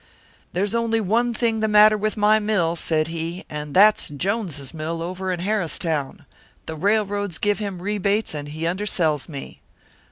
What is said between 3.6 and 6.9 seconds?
that's Jones's mill over in Harristown. The